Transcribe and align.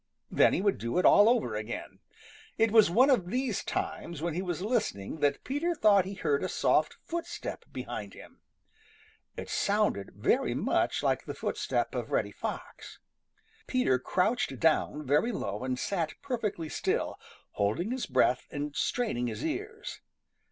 Then 0.31 0.53
he 0.53 0.63
would 0.63 0.79
do 0.79 0.97
it 0.97 1.05
all 1.05 1.29
over 1.29 1.53
again. 1.55 1.99
It 2.57 2.71
was 2.71 2.89
one 2.89 3.11
of 3.11 3.29
these 3.29 3.63
times 3.63 4.19
when 4.19 4.33
he 4.33 4.41
was 4.41 4.63
listening 4.63 5.17
that 5.19 5.43
Peter 5.43 5.75
thought 5.75 6.05
he 6.05 6.15
heard 6.15 6.43
a 6.43 6.49
soft 6.49 6.97
footstep 7.03 7.65
behind 7.71 8.15
him. 8.15 8.41
It 9.37 9.47
sounded 9.47 10.13
very 10.15 10.55
much 10.55 11.03
like 11.03 11.25
the 11.25 11.35
footstep 11.35 11.93
of 11.93 12.09
Reddy 12.09 12.31
Fox. 12.31 12.97
Peter 13.67 13.99
crouched 13.99 14.59
down 14.59 15.05
very 15.05 15.31
low 15.31 15.63
and 15.63 15.77
sat 15.77 16.15
perfectly 16.23 16.67
still, 16.67 17.19
holding 17.51 17.91
his 17.91 18.07
breath 18.07 18.47
and 18.49 18.75
straining 18.75 19.27
his 19.27 19.45
ears. 19.45 20.01